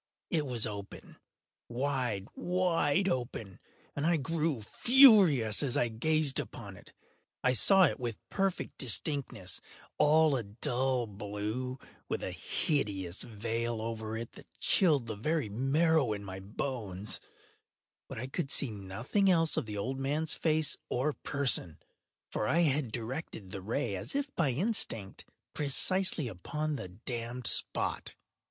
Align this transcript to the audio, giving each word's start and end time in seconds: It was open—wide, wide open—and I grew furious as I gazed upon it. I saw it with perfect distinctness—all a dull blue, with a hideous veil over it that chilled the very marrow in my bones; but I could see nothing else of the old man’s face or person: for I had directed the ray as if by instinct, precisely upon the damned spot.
It 0.31 0.47
was 0.47 0.65
open—wide, 0.65 2.27
wide 2.33 3.07
open—and 3.07 4.03
I 4.03 4.17
grew 4.17 4.63
furious 4.79 5.61
as 5.61 5.77
I 5.77 5.89
gazed 5.89 6.39
upon 6.39 6.75
it. 6.75 6.91
I 7.43 7.53
saw 7.53 7.83
it 7.83 7.99
with 7.99 8.17
perfect 8.31 8.79
distinctness—all 8.79 10.35
a 10.35 10.41
dull 10.41 11.05
blue, 11.05 11.77
with 12.09 12.23
a 12.23 12.31
hideous 12.31 13.21
veil 13.21 13.79
over 13.79 14.17
it 14.17 14.31
that 14.31 14.47
chilled 14.59 15.05
the 15.05 15.15
very 15.15 15.49
marrow 15.49 16.13
in 16.13 16.23
my 16.23 16.39
bones; 16.39 17.19
but 18.09 18.17
I 18.17 18.25
could 18.25 18.49
see 18.49 18.71
nothing 18.71 19.29
else 19.29 19.55
of 19.55 19.67
the 19.67 19.77
old 19.77 19.99
man’s 19.99 20.33
face 20.33 20.77
or 20.89 21.13
person: 21.13 21.77
for 22.31 22.47
I 22.47 22.61
had 22.61 22.91
directed 22.91 23.51
the 23.51 23.61
ray 23.61 23.95
as 23.95 24.15
if 24.15 24.33
by 24.35 24.49
instinct, 24.49 25.25
precisely 25.53 26.27
upon 26.27 26.73
the 26.73 26.87
damned 26.87 27.45
spot. 27.45 28.15